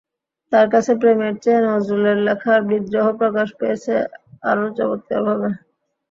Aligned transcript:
তাঁর 0.51 0.67
কাছে 0.73 0.91
প্রেমের 1.01 1.33
চেয়ে 1.43 1.61
নজরুলের 1.67 2.17
লেখায় 2.27 2.63
বিদ্রোহ 2.69 3.07
প্রকাশ 3.19 3.47
পেয়েছে 3.59 3.93
আরও 4.49 4.65
চমৎকারভাবে। 4.77 5.49